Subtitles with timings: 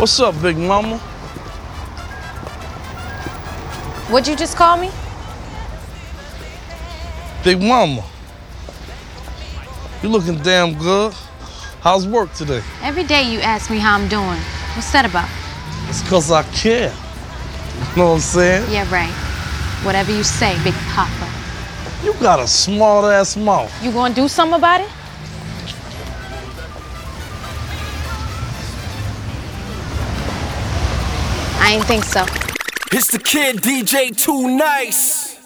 [0.00, 0.96] What's up, big mama?
[4.08, 4.90] What'd you just call me?
[7.44, 8.02] Big mama.
[10.02, 11.12] You looking damn good.
[11.82, 12.62] How's work today?
[12.80, 14.40] Every day you ask me how I'm doing.
[14.74, 15.28] What's that about?
[15.90, 16.94] It's cause I care.
[17.90, 18.72] You know what I'm saying?
[18.72, 19.12] Yeah, right.
[19.84, 21.28] Whatever you say, Big Papa.
[22.02, 23.70] You got a smart ass mouth.
[23.84, 24.88] You gonna do something about it?
[31.70, 32.22] I ain't think so.
[32.90, 35.36] It's the kid DJ Too Nice.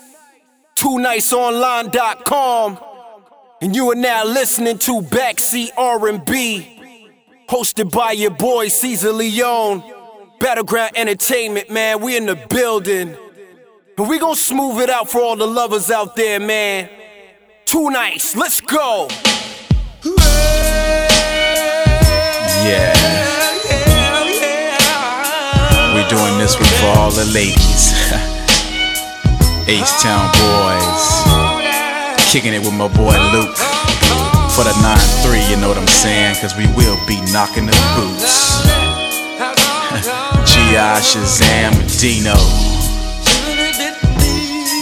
[0.75, 2.79] Too TooNiceOnline.com.
[3.61, 6.81] And you are now listening to Backseat R&B.
[7.47, 9.85] Hosted by your boy Caesar Leone.
[10.41, 12.01] Battleground Entertainment, man.
[12.01, 13.15] We in the building.
[13.99, 16.89] And we gonna smooth it out for all the lovers out there, man.
[17.67, 18.35] Too nice.
[18.35, 19.09] Let's go.
[22.65, 23.24] Yeah.
[26.45, 27.97] This one for all the ladies.
[29.65, 31.05] H Town boys.
[32.31, 33.57] Kicking it with my boy Luke.
[34.53, 34.77] For the
[35.25, 36.37] 9-3, you know what I'm saying?
[36.43, 38.61] Cause we will be knocking the boots.
[40.53, 41.01] G.I.
[41.01, 42.37] Shazam Dino.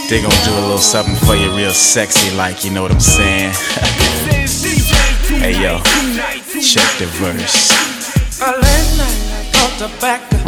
[0.09, 2.99] They gon' do a little something for you real sexy like, you know what I'm
[2.99, 3.53] saying?
[5.39, 5.79] hey yo,
[6.59, 7.71] check the verse.
[8.41, 10.42] Last night I back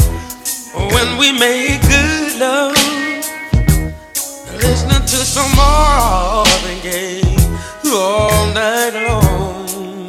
[0.76, 2.76] when we make good love.
[4.54, 7.22] Listening to some Marvin Gaye
[7.88, 10.08] all night long.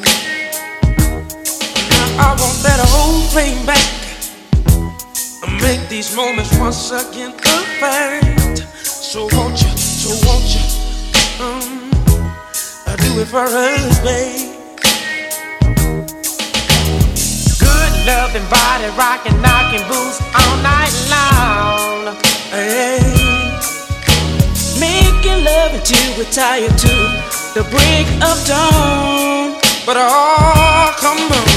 [1.91, 3.87] Now I want that whole thing back.
[5.45, 8.59] I make these moments once again a fact.
[8.85, 10.65] So won't you, so won't you,
[11.45, 11.91] um,
[12.87, 14.46] I do it for us, babe.
[18.07, 22.15] Good loving body rocking, knocking boots all night long.
[22.55, 23.03] Hey.
[24.79, 26.95] Making love until we're tired to
[27.59, 29.59] the break of dawn.
[29.85, 31.51] But oh, come on,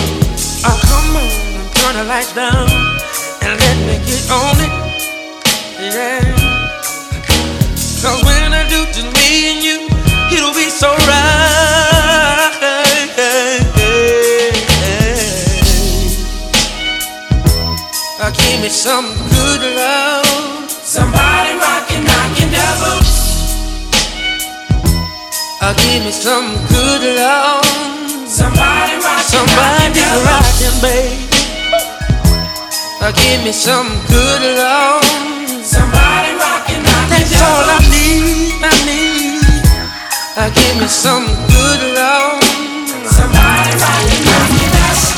[0.65, 1.29] oh, come on,
[1.75, 2.67] turn the lights down
[3.45, 4.73] and let me get on it.
[5.93, 6.25] Yeah.
[8.01, 9.87] Cause when I do just me and you,
[10.35, 11.88] it'll be so right.
[18.31, 20.69] Give me some good love.
[20.69, 23.57] Somebody rockin', knockin' the boots.
[25.59, 27.66] Uh, give me some good love.
[28.29, 31.25] Somebody rockin', Somebody rockin', baby.
[33.01, 35.01] Uh, give me some good love.
[35.66, 39.41] Somebody rockin', knockin' That's all I need, I need.
[40.38, 42.38] Uh, give me some good love.
[43.09, 45.17] Somebody rockin', knockin' That's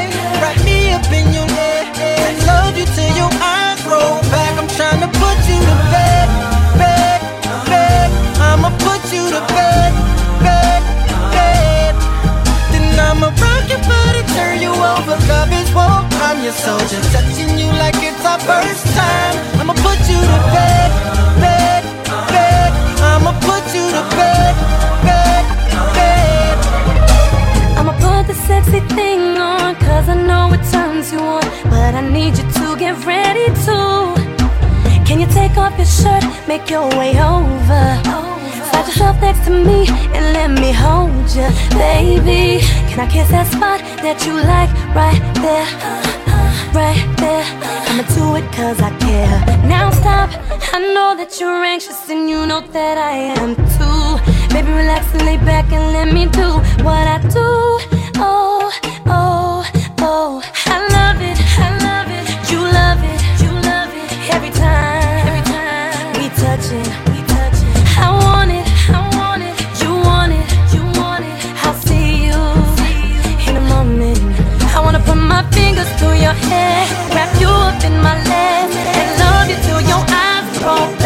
[15.11, 15.93] what love is for.
[16.23, 19.35] I'm your soldier, touching you like it's our first time.
[19.59, 20.89] I'ma put you to bed,
[21.43, 21.83] bed,
[22.31, 22.71] bed.
[23.11, 24.53] I'ma put you to bed,
[25.07, 25.43] bed,
[25.97, 26.55] bed.
[27.77, 31.43] I'ma put the sexy thing on, cause I know it turns you on.
[31.73, 34.15] But I need you to get ready too.
[35.07, 37.83] Can you take off your shirt, make your way over?
[38.69, 42.63] Slide yourself next to me and let me hold you, baby.
[42.89, 44.80] Can I kiss that spot that you like?
[44.93, 45.67] right there,
[46.73, 47.45] right there.
[47.87, 49.39] I'ma do it cause I care.
[49.67, 50.29] Now stop,
[50.73, 54.53] I know that you're anxious and you know that I am too.
[54.53, 56.49] Baby, relax and lay back and let me do
[56.83, 57.49] what I do.
[58.17, 58.71] Oh,
[59.05, 59.65] oh,
[59.99, 60.60] oh.
[76.21, 76.85] your hair,
[77.15, 81.00] wrap you up in my legs, and love you till your eyes roll.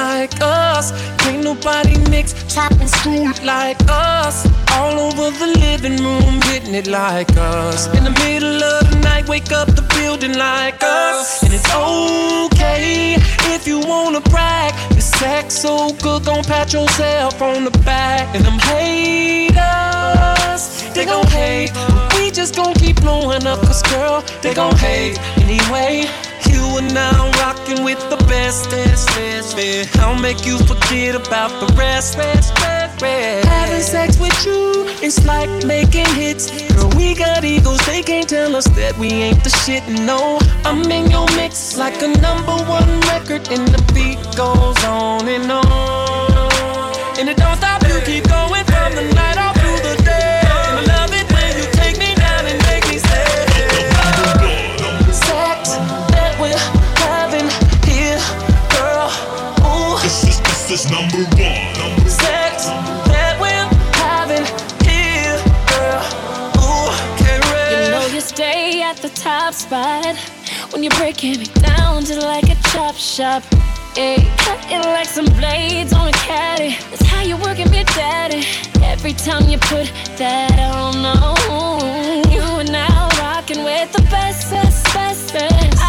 [0.00, 0.86] Like us.
[1.20, 4.36] Can't nobody mix, chop, and screw like us.
[4.76, 7.86] All over the living room, hitting it like us.
[7.96, 11.42] In the middle of the night, wake up the building like us.
[11.44, 13.16] And it's okay
[13.54, 14.72] if you wanna brag.
[14.96, 18.34] Your sex so good, gon' pat yourself on the back.
[18.34, 20.62] And them haters,
[20.94, 21.72] they gon' hate.
[22.14, 25.94] We just gon' keep blowing up, cause girl, they gon' hate anyway.
[26.52, 29.98] You are now rocking with the best, best, best, best.
[29.98, 33.48] I'll make you forget about the rest, rest, rest, rest.
[33.48, 36.50] Having sex with you, it's like making hits.
[36.72, 39.86] Girl, we got egos, they can't tell us that we ain't the shit.
[39.88, 45.28] No, I'm in your mix like a number one record, and the beat goes on
[45.28, 46.90] and on.
[47.18, 49.39] And it don't stop, you keep going from the night
[60.70, 62.08] This is, this is number one.
[62.08, 62.66] Sex
[63.10, 63.66] that we're
[63.98, 64.46] having
[64.86, 65.34] here,
[65.66, 65.98] girl.
[66.62, 67.86] Ooh, get ready.
[67.86, 70.14] You know you stay at the top spot
[70.70, 73.42] when you're breaking it down just like a chop shop.
[73.96, 76.76] Hey, cut it like some blades on a caddy.
[76.90, 78.46] That's how you work and be daddy.
[78.80, 84.84] Every time you put that on, no, you are now rocking with the best, best,
[84.94, 85.79] best, best.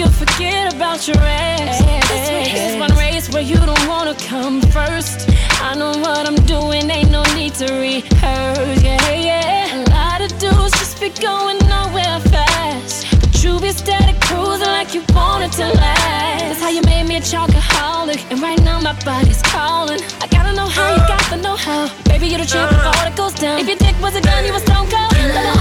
[0.00, 1.16] I'll you forget about your.
[1.16, 5.28] This is one race where you don't wanna come first.
[5.60, 8.80] I know what I'm doing, ain't no need to rehearse.
[8.80, 9.74] Yeah, yeah.
[9.74, 13.10] A lot of dudes just be going nowhere fast.
[13.18, 16.42] But you be steady cruising like you want it to last.
[16.46, 18.20] That's how you made me a chocoholic.
[18.30, 20.00] And right now my body's calling.
[20.22, 21.90] I gotta know how you got the know how.
[22.04, 23.58] Baby, you're the truth before it goes down.
[23.58, 25.57] If your dick was a gun, you a stone cold.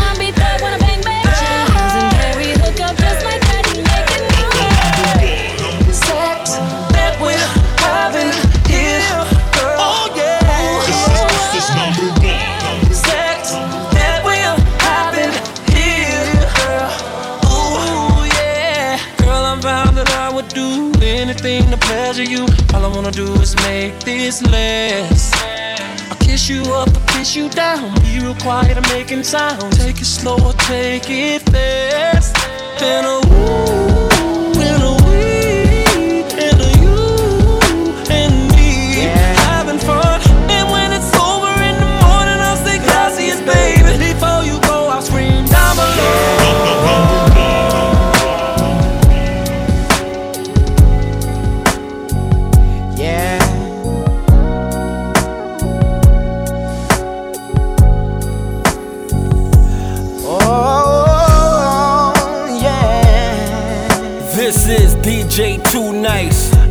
[22.27, 22.45] You.
[22.73, 25.35] All I wanna do is make this last.
[26.09, 27.93] I'll kiss you up, I'll kiss you down.
[28.01, 29.73] Be real quiet, I'm making sound.
[29.73, 32.35] Take it slow or take it fast.
[32.81, 34.16] And a ooh,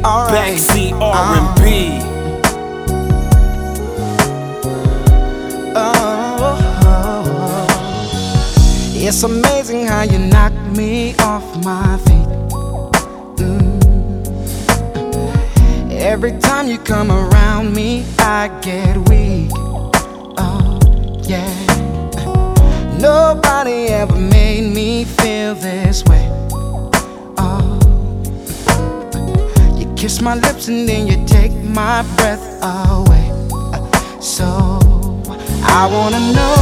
[0.07, 0.55] right.
[0.55, 2.01] backseat R&B.
[5.75, 7.67] Oh,
[8.95, 12.29] it's amazing how you knock me off my feet.
[13.37, 13.83] Mm.
[15.93, 19.51] Every time you come around me, I get weak.
[20.39, 20.79] Oh,
[21.23, 21.53] yeah.
[23.01, 26.26] Nobody ever made me feel this way.
[30.07, 33.29] Kiss my lips and then you take my breath away.
[33.51, 34.47] Uh, so
[35.79, 36.55] I wanna know.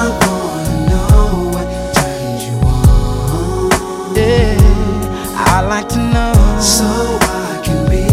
[0.00, 1.66] I wanna know what
[1.96, 3.70] turns you on.
[4.14, 6.34] Yeah, I like to know.
[6.60, 8.04] So I can be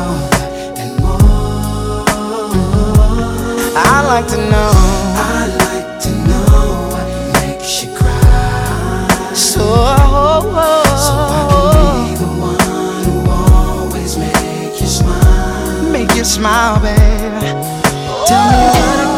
[0.00, 0.52] all that
[0.82, 2.04] and more.
[3.74, 4.72] I like to know.
[5.32, 5.39] I
[16.40, 17.52] smile, baby.
[18.26, 19.09] Tell me what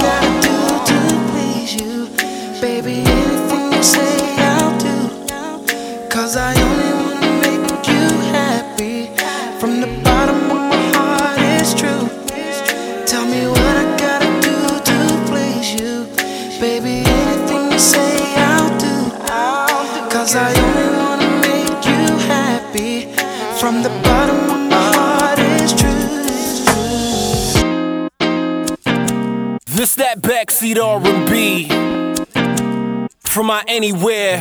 [33.73, 34.39] anywhere,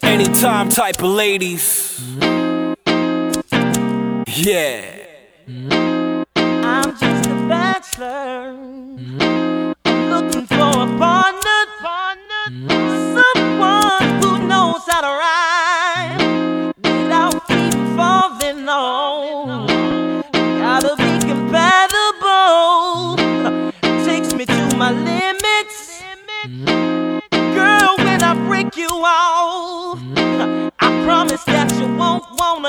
[0.00, 2.00] anytime type of ladies.
[4.28, 4.84] Yeah.
[6.36, 8.52] I'm just a bachelor.
[10.12, 12.44] Looking for a partner, partner,
[13.16, 15.39] someone who knows how to ride.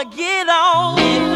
[0.03, 1.30] get on.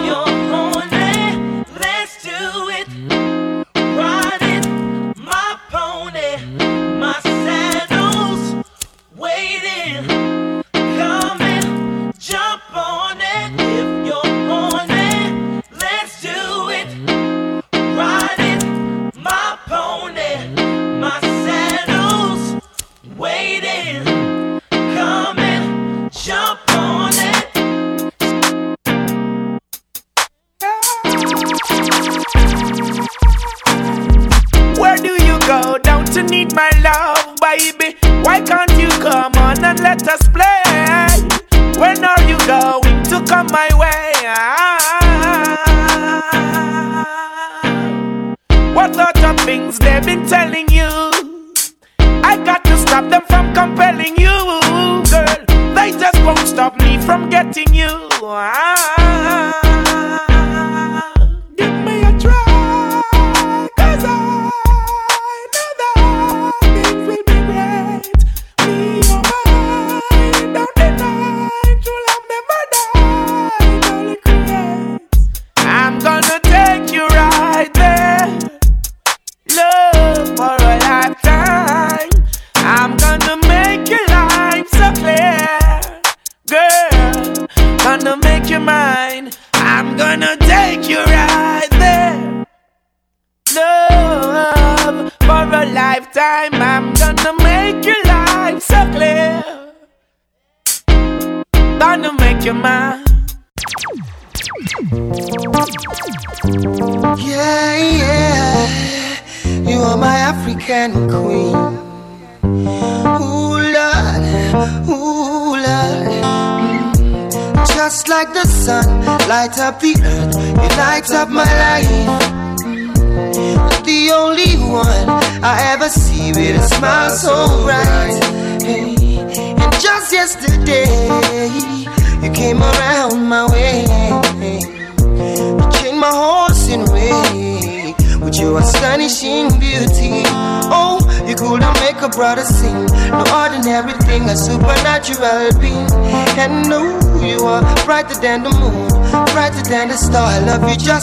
[36.55, 37.97] my love, baby.
[38.23, 40.44] Why can't you come on and let us play?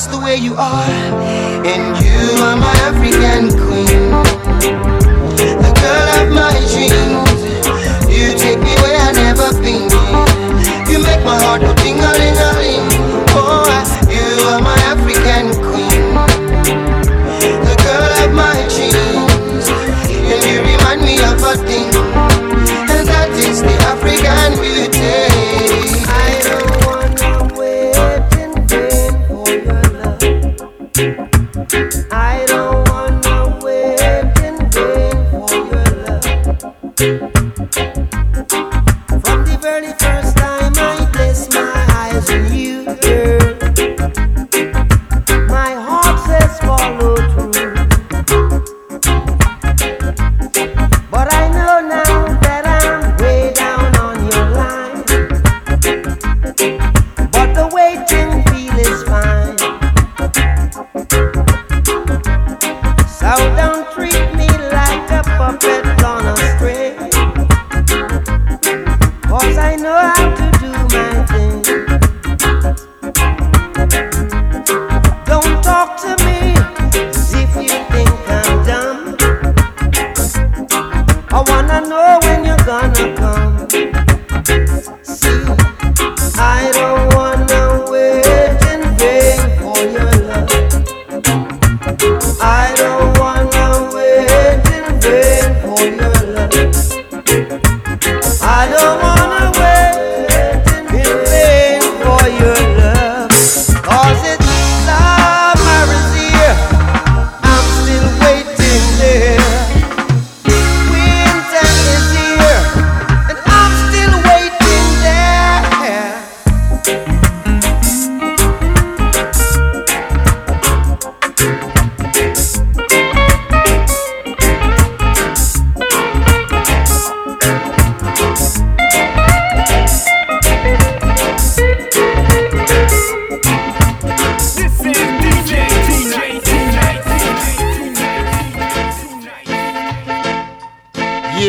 [0.03, 1.22] just the way you are.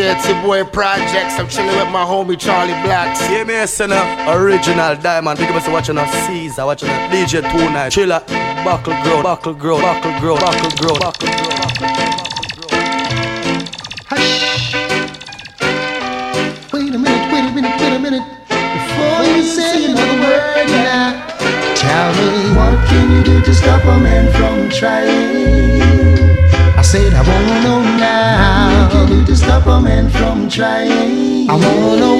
[0.06, 1.40] It's your boy Projects.
[1.40, 3.22] I'm chilling with my homie Charlie Blacks.
[3.30, 5.40] Yeah, me son of original diamond.
[5.40, 7.94] Big up watching a Caesar, watching a DJ Too Nice.
[7.94, 8.22] Chiller,
[8.66, 11.54] buckle grow, buckle grow, buckle grow, buckle grow, buckle grow.
[16.74, 18.24] Wait a minute, wait a minute, wait a minute.
[18.50, 21.28] Before you say another word now,
[21.76, 26.03] tell me what can you do to stop a man from trying?
[26.94, 28.84] Said I wanna know now.
[28.84, 31.50] What can you do to stop a man from trying?
[31.50, 32.18] I wanna know,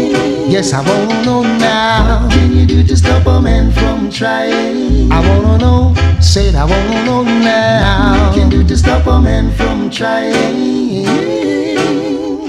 [0.50, 2.24] yes, I wanna know now.
[2.24, 5.12] What can you do to stop a man from trying?
[5.12, 8.26] I wanna know, said I wanna know now.
[8.26, 11.06] What can you do to stop a man from trying?
[11.06, 12.48] Ooh,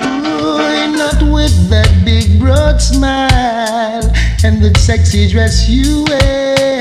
[0.96, 4.10] not with that big broad smile
[4.42, 6.73] and that sexy dress you wear.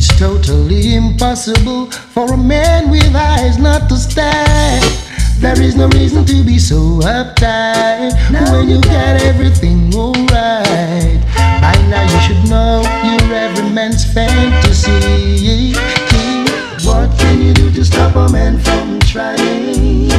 [0.00, 4.80] It's totally impossible for a man with eyes not to stare.
[5.40, 11.18] There is no reason to be so uptight when you got everything alright.
[11.34, 15.74] By now you should know you're every man's fantasy.
[16.86, 20.12] What can you do to stop a man from trying?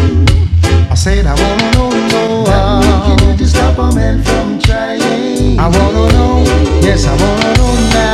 [0.92, 4.60] I said I wanna know, know What can you do to stop a man from
[4.60, 5.58] trying?
[5.58, 6.44] I wanna know,
[6.84, 8.10] yes I wanna know now.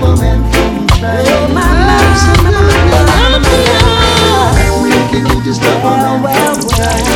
[0.00, 0.18] What
[5.10, 5.26] can
[7.06, 7.11] you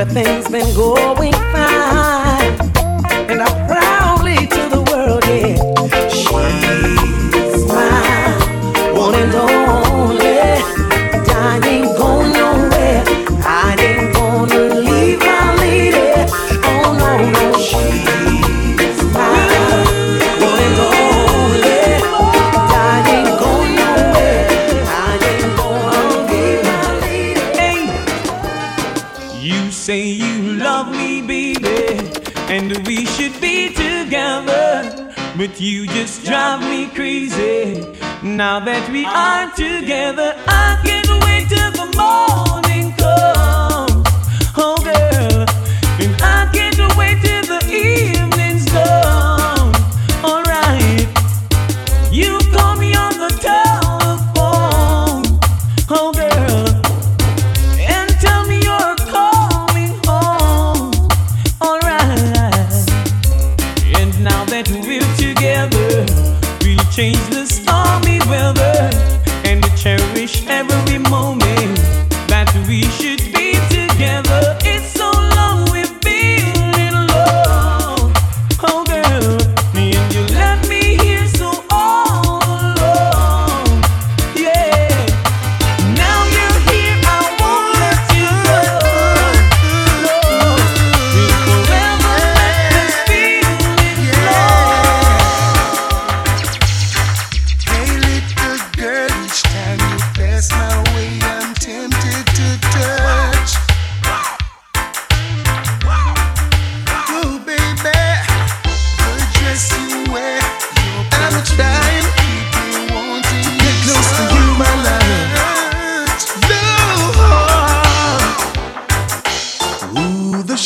[0.00, 1.39] everything's been going
[38.40, 40.69] Now that we are together, I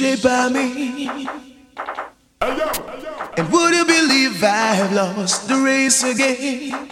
[0.05, 1.09] of me.
[3.37, 6.89] And would you believe I've lost the race again?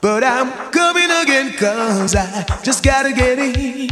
[0.00, 3.88] But I'm coming again, cause I just gotta get in.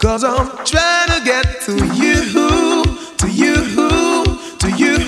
[0.00, 2.82] Cause I'm trying to get to you,
[3.18, 3.54] to you,
[4.58, 4.98] to you.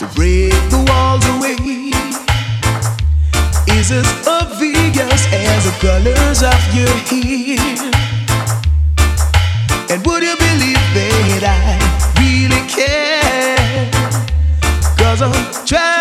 [0.00, 1.56] To break the walls away
[3.76, 8.11] is as obvious as the colors of your hair.
[9.92, 11.76] And would you believe that I
[12.18, 13.90] really care?
[14.96, 15.91] Cause I'm trying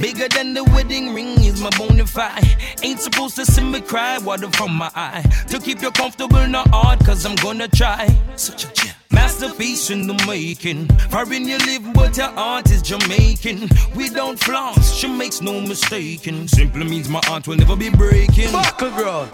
[0.00, 2.44] Bigger than the wedding ring is my bona fide.
[2.82, 5.22] Ain't supposed to see me cry, water from my eye.
[5.48, 8.08] To keep you comfortable, not hard, cause I'm gonna try.
[8.36, 8.94] Such a gem.
[9.10, 10.88] Masterpiece in the making.
[11.10, 13.68] Foreign you live, but your heart is Jamaican.
[13.94, 16.48] We don't floss, she makes no mistaking.
[16.48, 18.50] Simply means my heart will never be breaking.
[18.52, 19.30] Buckle girl.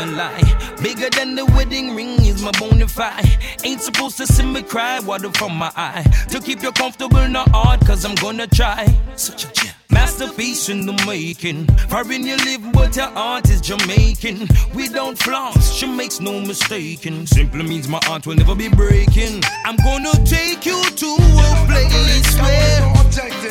[0.00, 0.76] Gonna lie.
[0.82, 3.26] Bigger than the wedding ring is my bona fide.
[3.64, 6.04] Ain't supposed to see me cry, water from my eye.
[6.30, 8.86] To keep you comfortable, not hard, cause I'm gonna try.
[9.16, 9.74] Such a gem.
[9.90, 11.66] Masterpiece in the making.
[11.88, 14.48] Foreign you live, but your heart is Jamaican.
[14.74, 17.26] We don't floss, she makes no mistaking.
[17.26, 19.42] Simply means my heart will never be breaking.
[19.66, 21.08] I'm gonna take you to
[21.46, 22.80] a place where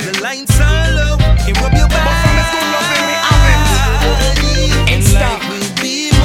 [0.06, 2.80] the lights are low and rub your body.
[4.92, 5.59] And life will be.
[5.59, 5.59] Let's join and just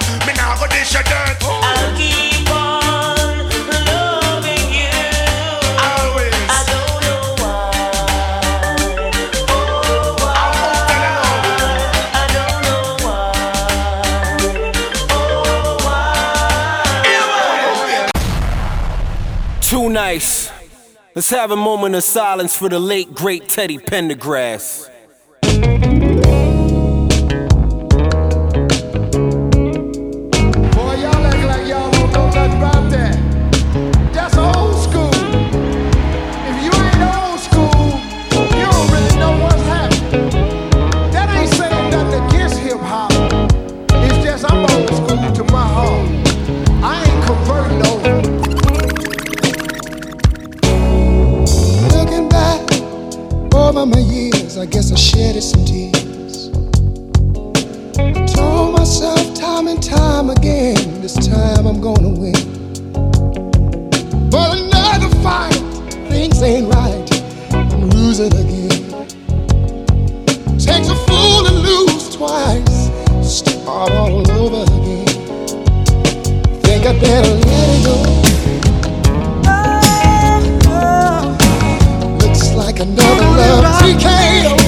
[0.00, 1.36] from, me now go dish your dirt.
[1.42, 3.38] I'll keep on
[3.86, 4.90] loving you.
[5.78, 6.34] Always.
[6.48, 7.72] I don't know why.
[9.48, 10.34] Oh, why?
[12.14, 13.32] I don't know why.
[15.10, 15.76] Oh,
[17.84, 18.10] why?
[19.60, 20.50] Too nice.
[21.14, 24.88] Let's have a moment of silence for the late, great Teddy Pendergrass.
[53.82, 56.50] Over my years, I guess I shedded some tears.
[57.98, 62.34] I Told myself time and time again, this time I'm gonna win.
[64.30, 65.54] But another fight,
[66.08, 67.08] things ain't right.
[67.54, 69.08] I'm losing again.
[70.58, 72.88] Takes a fool to lose twice,
[73.26, 75.06] start all over again.
[76.62, 78.21] Think I better let it go.
[82.82, 84.61] Another love TKO.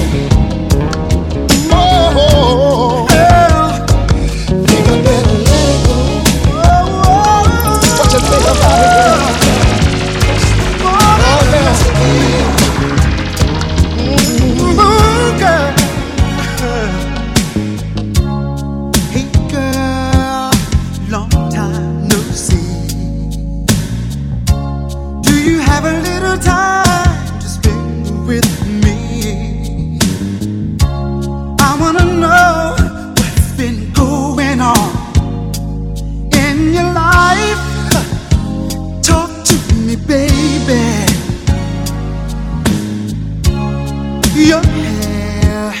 [44.35, 45.71] your hair,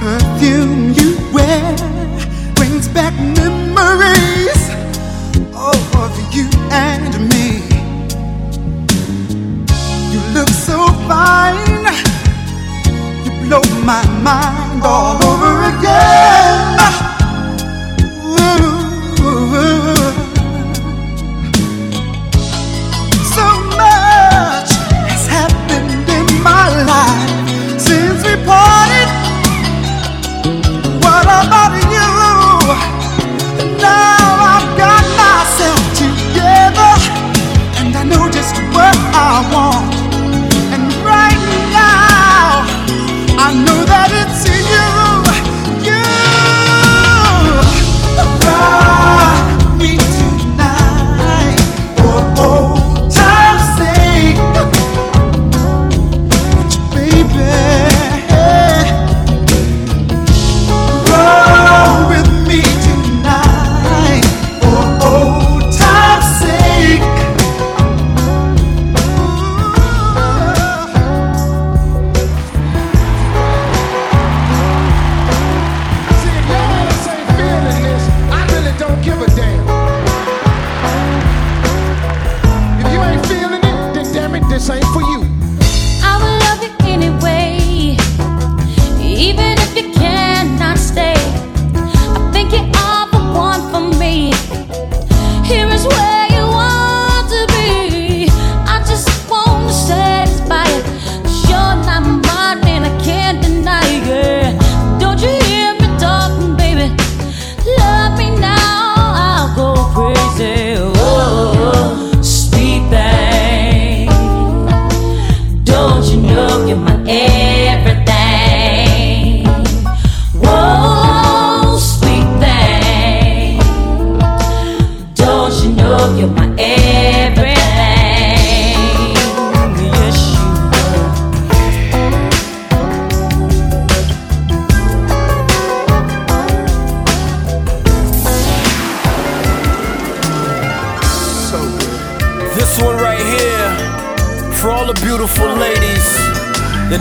[0.00, 1.76] perfume you wear
[2.56, 4.62] brings back memories
[5.54, 7.62] of you and me.
[10.12, 11.86] You look so fine,
[13.24, 16.33] you blow my mind all over again.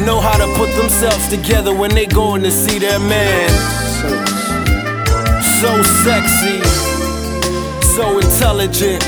[0.06, 3.50] know how to put themselves together when they going to see their man.
[5.62, 6.60] So sexy,
[7.96, 9.04] so intelligent,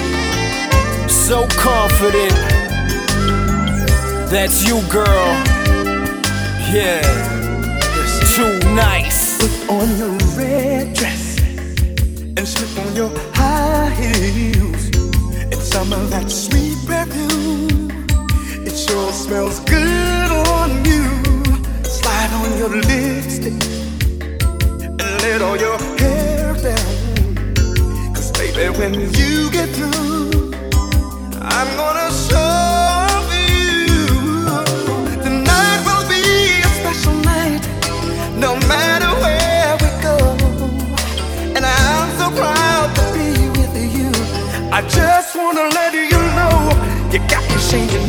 [1.10, 2.34] so confident.
[4.30, 5.28] That's you, girl.
[6.72, 7.02] Yeah,
[8.00, 9.38] it's too nice.
[9.40, 11.40] Put on your red dress
[12.38, 14.86] and slip on your high heels
[15.34, 17.85] and some of that sweet perfume
[18.88, 21.06] sure smells good on you.
[21.84, 23.54] Slide on your lipstick
[25.02, 28.14] and let all your hair down.
[28.14, 30.52] Cause baby, when you get through,
[31.58, 34.06] I'm gonna show you
[35.26, 36.24] tonight will be
[36.68, 37.64] a special night,
[38.46, 40.18] no matter where we go.
[41.56, 44.12] And I'm so proud to be with you.
[44.78, 45.85] I just wanna let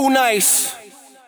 [0.00, 0.74] Too nice.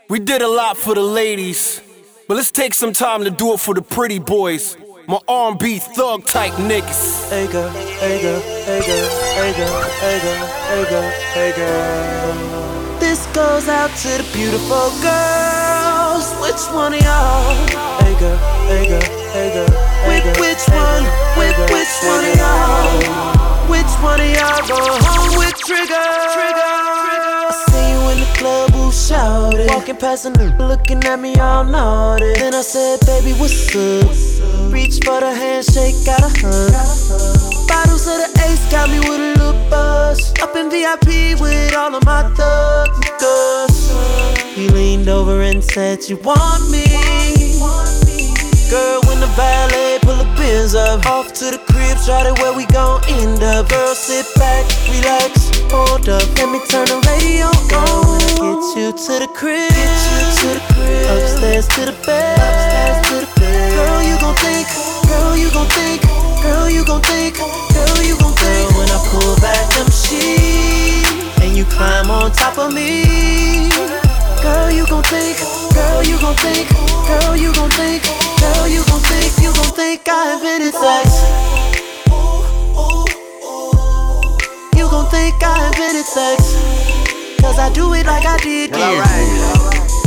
[0.08, 1.82] We did a lot for the ladies,
[2.26, 4.78] but let's take some time to do it for the pretty boys.
[5.06, 7.28] My R&B thug type niggas.
[7.28, 12.98] Hey girl, hey girl, hey girl, hey girl, hey girl, hey girl, hey girl.
[12.98, 16.32] This goes out to the beautiful girls.
[16.40, 17.52] Which one of y'all?
[18.00, 18.38] Hey girl,
[18.72, 19.04] hey girl,
[19.36, 20.32] hey girl, hey.
[20.40, 21.04] Which one?
[21.36, 23.52] Which which one of y'all?
[23.68, 25.92] Which one of y'all go home with Trigger?
[25.92, 26.81] I
[28.92, 29.68] shouted?
[29.70, 32.34] Walking past and looking at me all naughty.
[32.34, 34.72] Then I said, baby, what's up?
[34.72, 37.68] Reach for the handshake, got a hug.
[37.68, 40.32] Bottles of the ace got me with a little buzz.
[40.40, 44.42] Up in VIP with all of my thug niggas.
[44.54, 46.84] He leaned over and said, You want me?
[48.72, 52.56] Girl, when the valet pull the Benz up, off to the crib, try to where
[52.56, 53.68] we gon' end up.
[53.68, 56.28] Girl, sit back, relax, hold up.
[56.36, 58.20] Let me turn the radio on.
[58.36, 61.08] Get you to the crib, get you to the crib.
[61.16, 63.72] Upstairs to the bed, upstairs to the bed.
[63.76, 64.68] Girl, you gon' think,
[65.08, 66.02] girl, you gon' think,
[66.44, 67.34] girl, you gon' think,
[67.72, 68.66] girl, you gon' think.
[68.76, 73.70] When I pull back them sheets and you climb on top of me.
[74.44, 75.38] Girl, you gon' think,
[75.72, 76.68] girl, you gon' think,
[77.08, 78.02] girl, you gon' think,
[78.40, 81.61] girl, you gon' think, you gon' think I invented sex.
[85.22, 86.56] Think I invented sex.
[87.40, 88.86] Cause I do it like I did you.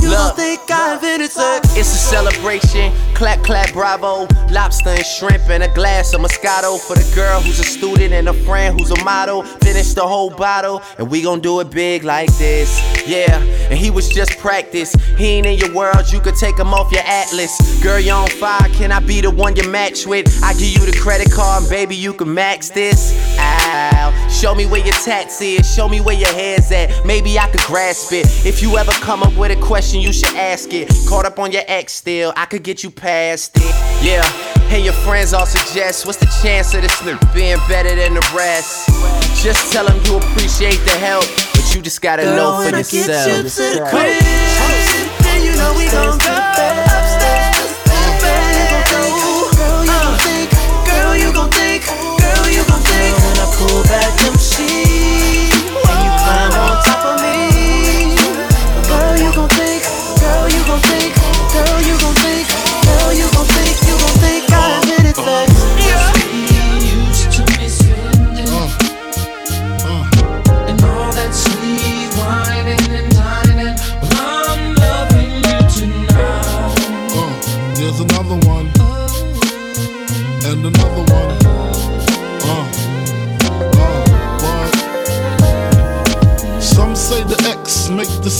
[0.04, 0.36] You gon' Look.
[0.36, 1.65] think I invented sex.
[1.78, 2.94] It's a celebration.
[3.16, 4.28] Clap, clap, bravo.
[4.50, 8.30] Lobster and shrimp and a glass of Moscato for the girl who's a student and
[8.30, 9.44] a friend who's a model.
[9.44, 12.80] Finish the whole bottle, and we gon' do it big like this.
[13.06, 14.94] Yeah, and he was just practice.
[15.18, 17.84] He ain't in your world, you could take him off your atlas.
[17.84, 20.28] Girl, you on fire, can I be the one you match with?
[20.42, 23.14] I give you the credit card, and baby, you can max this.
[23.38, 24.30] Ow.
[24.30, 27.06] Show me where your tats is, show me where your head's at.
[27.06, 28.26] Maybe I could grasp it.
[28.46, 30.90] If you ever come up with a question, you should ask it.
[31.08, 33.64] Caught up on your ex still, I could get you past it.
[34.04, 34.24] Yeah,
[34.72, 38.34] and your friends all suggest, what's the chance of this nigga being better than the
[38.36, 38.90] rest?
[39.44, 42.76] Just tell them you appreciate the help, but you just gotta Girl, know for when
[42.76, 43.28] I get yourself.
[43.28, 44.22] you to the crib,
[45.24, 47.76] then you know we gon' go upstairs.
[48.86, 49.24] Girl, you
[50.04, 50.50] gon' think,
[50.86, 53.14] girl, you gon' think, girl, you gon' think.
[53.22, 54.85] When I pull back them sheets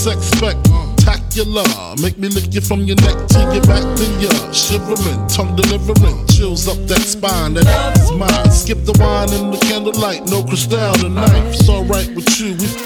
[0.06, 1.66] sex spectacular.
[2.00, 6.26] Make me lick you from your neck to your back, then you're shivering, tongue delivering,
[6.28, 7.54] chills up that spine.
[7.54, 8.50] That is mine.
[8.52, 11.42] Skip the wine and the candlelight, no crystal tonight.
[11.50, 12.54] It's alright with you.
[12.54, 12.85] We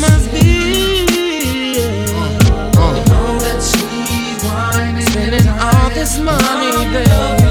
[6.01, 7.50] this money, baby,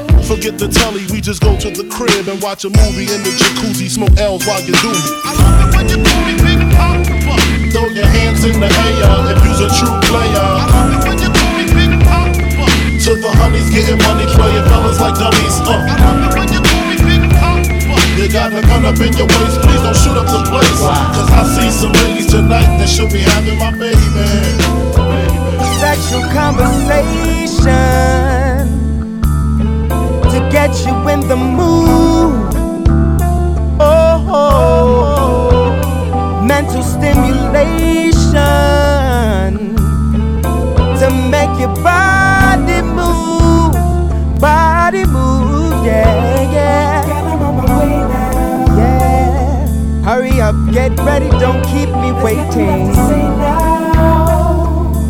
[0.31, 3.35] Forget the telly, we just go to the crib and watch a movie in the
[3.35, 3.91] jacuzzi.
[3.91, 5.11] Smoke L's while you do me.
[5.27, 7.35] I love it when you do me, big papa.
[7.75, 10.31] Throw your hands in the air if you's a true player.
[10.31, 12.47] I love it when you do me, big papa.
[12.47, 15.59] To the honeys getting money, playing fellas like dummies.
[15.67, 15.75] Uh.
[15.83, 17.99] I love it when you do me, big papa.
[18.15, 20.79] You got a gun up in your waist, please don't shoot up the place.
[20.79, 23.99] Cause I see some ladies tonight that should be having my baby.
[25.83, 28.30] Sexual conversation to
[30.51, 32.53] get you in the mood.
[33.79, 35.71] Oh,
[36.45, 38.11] mental stimulation
[40.99, 43.73] to make your body move,
[44.39, 47.05] body move, yeah, yeah.
[48.77, 49.67] Yeah,
[50.03, 52.91] hurry up, get ready, don't keep me waiting.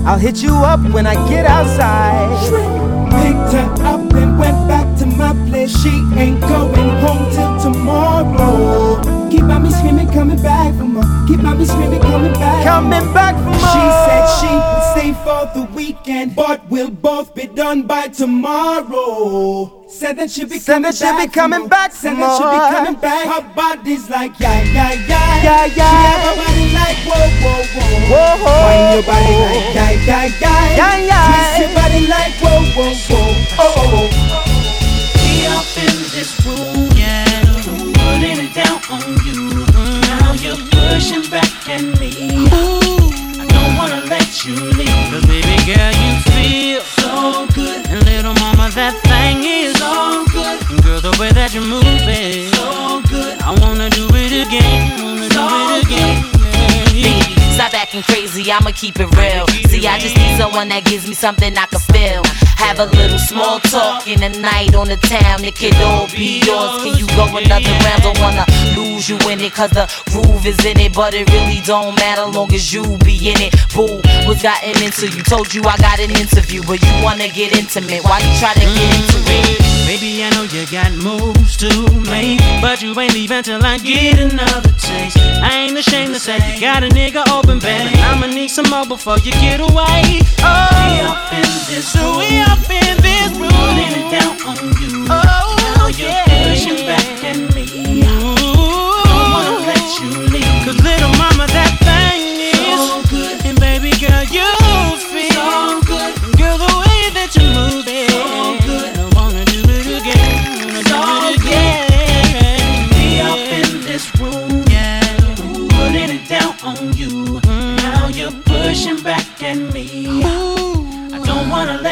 [0.05, 2.29] I'll hit you up when I get outside.
[3.21, 4.10] Picked her up
[5.79, 9.01] She ain't going home till tomorrow.
[9.31, 11.03] Keep on me screaming, coming back for more.
[11.27, 12.63] Keep on me screaming, coming back.
[12.65, 13.71] Coming back for more.
[13.71, 19.81] She said she would stay for the weekend, but we'll both be done by tomorrow.
[19.87, 22.57] Said that she'll be Said coming that she'll be coming back Said that she'll be
[22.75, 23.27] coming back.
[23.27, 27.99] Her body's like yeah, yeah, yeah, Yeah, She have a body like whoa, whoa, whoa.
[28.07, 28.67] Whoa, whoa.
[28.71, 31.27] Wind your body like yeah, yeah, yeah, Yeah, yeah.
[31.27, 33.35] Twist your body like whoa, whoa, whoa.
[33.59, 34.30] Oh, oh, oh.
[35.61, 37.23] Up in this room, yeah.
[37.61, 39.63] Putting it down on you.
[40.09, 42.47] Now you're pushing back at me.
[42.49, 44.89] I don't wanna let you leave.
[45.11, 47.85] Cause baby girl, you feel so good.
[47.91, 50.67] And little mama, that thing is so good.
[50.71, 53.39] And girl, the way that you move it, so good.
[53.39, 54.90] I wanna do it again.
[57.91, 59.45] Acting crazy, I'ma keep it real.
[59.67, 62.23] See, I just need someone that gives me something I can feel.
[62.55, 66.39] Have a little small talk in the night on the town, it could all be
[66.39, 66.83] yours.
[66.83, 68.03] Can you go another round?
[68.03, 68.45] Don't wanna
[68.77, 70.93] lose you in it, cause the groove is in it.
[70.93, 73.51] But it really don't matter long as you be in it.
[73.75, 75.23] Boo, what's gotten into you?
[75.23, 78.03] Told you I got an interview, but you wanna get intimate.
[78.03, 79.59] Why you try to get into it?
[79.87, 81.69] Baby, I know you got moves to
[82.07, 85.30] make, but you ain't leaving till I get another taste.
[85.41, 87.97] I ain't ashamed to say you got a nigga open, baby.
[87.99, 90.21] I'ma need some more before you get away.
[90.39, 94.57] Oh, we up in this so we up in this room, putting it down on
[94.81, 95.07] you.
[95.09, 96.53] Oh, now you're yeah.
[96.53, 97.65] pushing back at me.
[98.01, 100.65] Don't wanna let you leave.
[100.65, 101.20] Cause little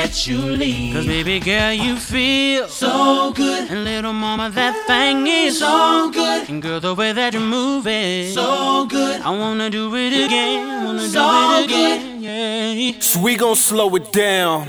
[0.09, 0.95] let you leave.
[0.95, 3.69] Cause baby girl, you feel so good.
[3.69, 6.49] And little mama, that thing is so good.
[6.49, 9.21] And girl, the way that you move it, so good.
[9.21, 10.83] I wanna do it again.
[10.83, 12.23] Wanna So do it again.
[12.23, 12.99] Yeah.
[12.99, 14.67] So we gon' slow it down.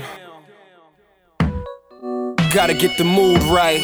[2.53, 3.81] Gotta get the mood right.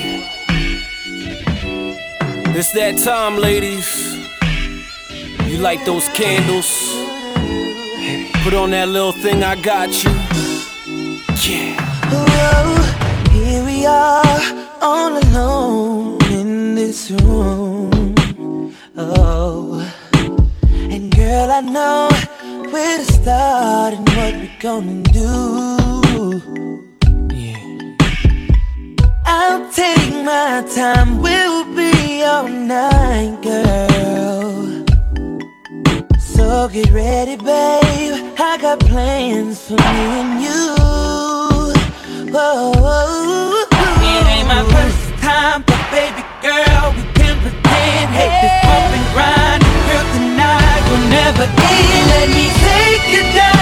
[2.55, 3.89] It's that time, ladies.
[5.49, 6.70] You like those candles?
[8.43, 10.26] Put on that little thing I got you.
[11.48, 11.78] Yeah.
[12.12, 18.76] Oh, here we are, all alone in this room.
[18.98, 19.80] Oh,
[20.74, 22.10] and girl, I know
[22.70, 26.41] where to start and what we're gonna do.
[29.26, 34.86] I'll take my time, we'll be all night, girl.
[36.20, 38.36] So get ready, babe.
[38.38, 41.07] I got plans for me and you.
[42.30, 42.73] Whoa,
[43.71, 48.09] it ain't my first time, but baby girl, we can pretend.
[48.11, 49.63] Hey, this grind,
[50.13, 52.07] tonight will never end.
[52.11, 53.57] Let me take you down.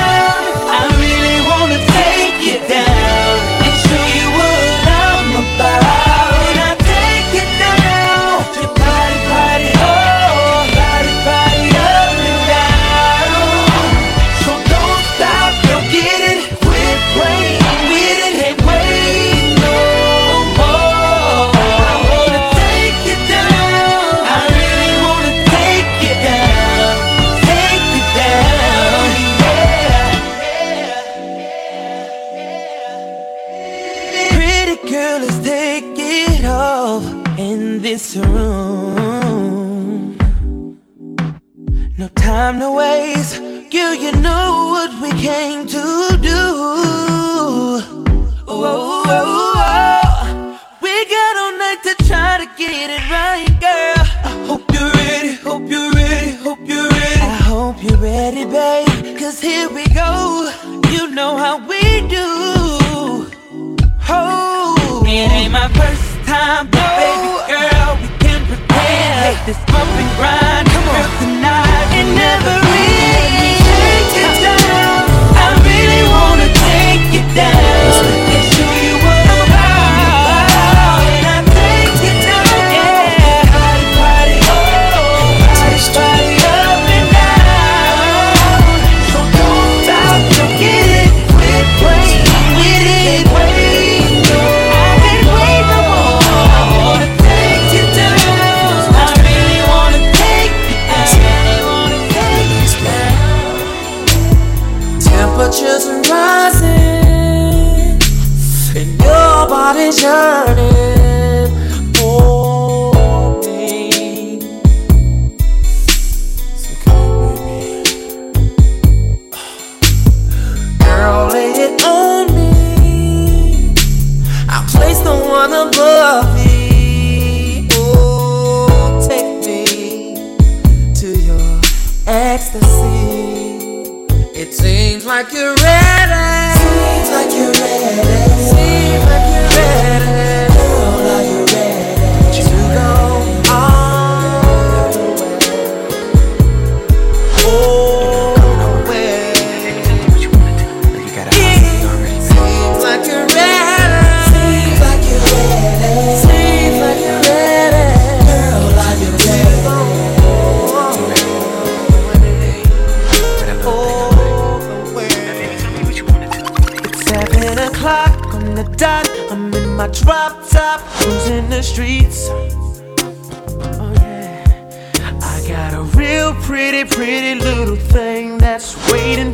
[134.45, 136.59] It seems like you're ready.
[136.59, 138.43] Seems like you're ready.
[138.45, 139.24] Seems like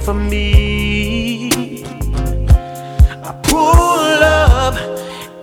[0.02, 1.84] for me.
[3.24, 4.76] I pull up,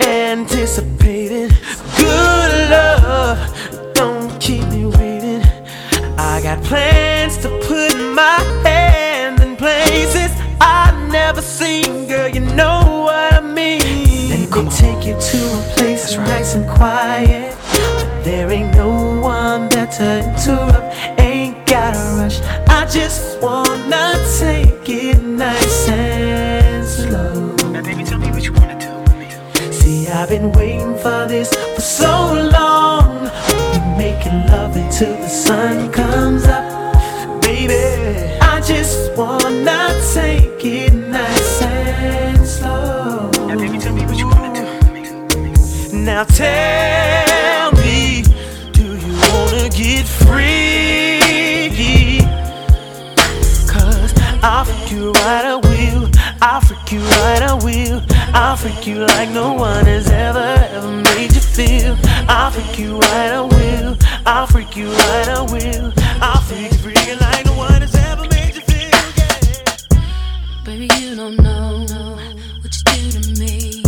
[0.00, 1.50] anticipating
[1.96, 3.38] good love.
[3.94, 5.42] Don't keep me waiting.
[6.18, 12.28] I got plans to put my hand in places I've never seen, girl.
[12.28, 14.30] You know what I mean.
[14.30, 17.56] Let me take you to a place that's nice and quiet.
[18.24, 20.77] There ain't no one better to
[22.90, 27.54] just wanna take it nice and slow.
[27.70, 29.72] Now, baby, tell me what you wanna do with me.
[29.72, 33.30] See, I've been waiting for this for so long.
[33.48, 36.64] We'll be making love until the sun comes up.
[37.42, 37.74] Baby,
[38.40, 43.30] I just wanna take it nice and slow.
[43.48, 45.98] Now, baby, tell me what you wanna do.
[45.98, 46.47] Now tell
[58.78, 61.96] I'll you like no one has ever, ever made you feel.
[62.28, 63.96] I'll freak you right, I will.
[64.24, 65.92] I'll freak you right, I will.
[66.22, 66.72] I'll freak,
[67.06, 69.00] you like no one has ever made you feel.
[70.64, 71.86] Baby, you don't know
[72.60, 73.82] what you do to me.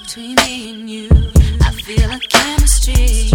[0.00, 1.08] Between me and you,
[1.60, 3.30] I feel a chemistry.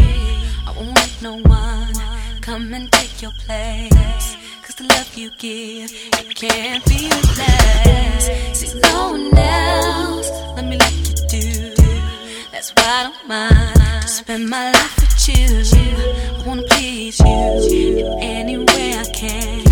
[0.65, 1.93] I won't let no one
[2.41, 4.46] come and take your place.
[4.77, 8.55] The love you give, it can't be replaced.
[8.55, 11.73] See, no one else, let me like you do.
[12.51, 15.63] That's why I don't mind spend my life with you.
[15.73, 19.66] I wanna please you in any way I can.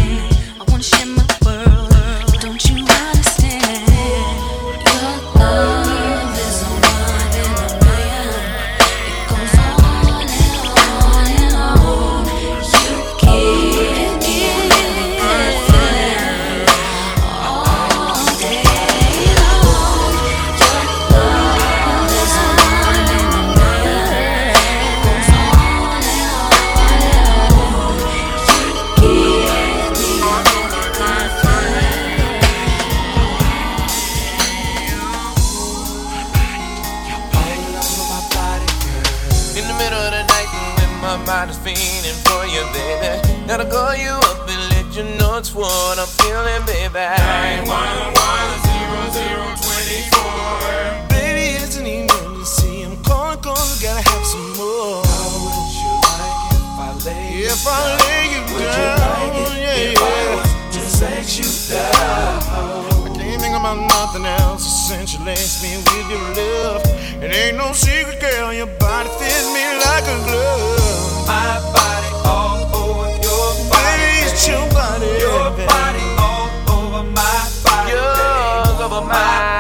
[46.96, 47.20] back.
[47.68, 48.16] 911
[51.12, 52.88] Baby, it's an emergency.
[52.88, 55.04] I'm calling, calling, gotta have some more.
[55.04, 59.44] How would you like if I lay you If I lay you would down, you
[59.44, 60.40] like yeah, if yeah.
[60.40, 62.40] I just let you down.
[63.04, 66.80] I can't think about nothing else since you laced me with your love.
[67.20, 68.54] It ain't no secret, girl.
[68.54, 71.28] Your body fits me like a glove.
[71.28, 74.00] My body all over your body.
[74.00, 75.12] Baby, it's your body.
[75.20, 76.15] Your body
[79.02, 79.55] my mind.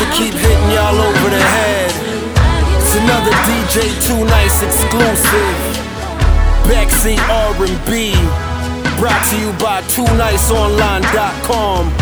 [0.00, 1.92] To keep hitting y'all over the head.
[2.80, 5.56] It's another DJ Too Nice exclusive.
[6.64, 8.16] Backseat R&B.
[8.98, 11.92] Brought to you by TooNiceOnline.com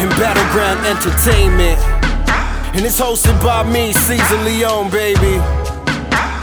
[0.00, 1.80] and Battleground Entertainment.
[2.76, 5.40] And it's hosted by me, Caesar Leone, baby.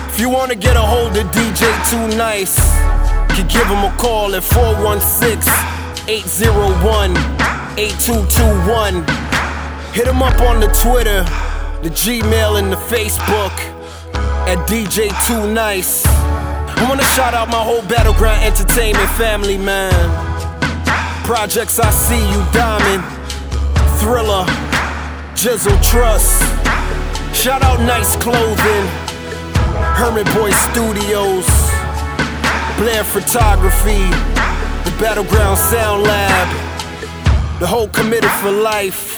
[0.10, 2.58] If you wanna get a hold of DJ Too Nice,
[3.38, 5.54] you give him a call at 416
[6.08, 7.16] 801
[7.78, 9.26] 8221.
[9.93, 11.23] Hit him up on the Twitter,
[11.81, 13.51] the Gmail, and the Facebook
[14.47, 16.05] at DJ Too Nice.
[16.05, 19.93] I wanna shout out my whole Battleground Entertainment family, man.
[21.25, 23.03] Projects I See You, Diamond,
[23.99, 24.45] Thriller,
[25.33, 26.41] Jizzle Trust.
[27.35, 28.88] Shout out Nice Clothing,
[29.97, 31.45] Hermit Boy Studios,
[32.77, 34.05] Blair Photography,
[34.85, 39.16] the Battleground Sound Lab, the whole Committed for Life,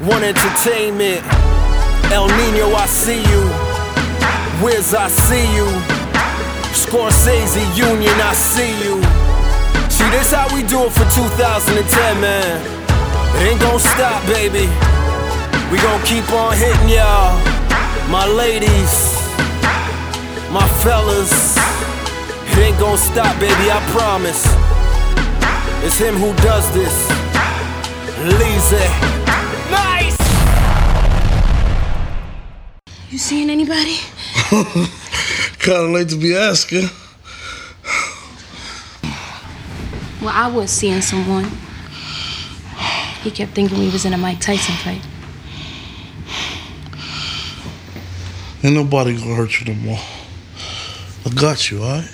[0.00, 1.26] One Entertainment,
[2.12, 3.42] El Nino, I see you,
[4.62, 5.66] Wiz, I see you,
[6.70, 9.02] Scorsese Union, I see you.
[9.90, 12.62] See, this how we do it for 2010, man.
[13.38, 14.70] It ain't gonna stop, baby.
[15.72, 17.34] We gon' keep on hitting y'all.
[18.08, 19.18] My ladies,
[20.54, 21.58] my fellas.
[22.52, 24.46] It ain't gonna stop, baby, I promise.
[25.84, 27.10] It's him who does this.
[28.38, 29.17] Lise.
[33.10, 33.96] You seeing anybody?
[35.58, 36.90] Kinda late to be asking.
[40.20, 41.50] Well, I was seeing someone.
[43.22, 45.02] He kept thinking we was in a Mike Tyson fight.
[48.62, 50.00] Ain't nobody gonna hurt you no more.
[51.24, 52.12] I got you, alright?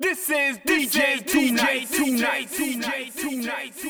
[0.00, 3.80] This is DJ Too Nice, Too Nice, Too Nice, Too Nice,